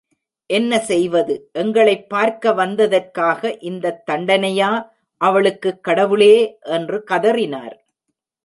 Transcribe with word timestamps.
என்ன 0.49 0.79
செய்வது, 0.79 1.49
எங்களைப் 1.53 2.09
பார்க்க 2.09 2.53
வந்ததற்காக 2.53 3.57
இந்தத் 3.59 4.03
தண்டனையா 4.11 4.71
அவளுக்கு 5.21 5.79
கடவுளே! 5.79 6.35
என்று 6.71 7.03
கதறினார். 7.11 7.75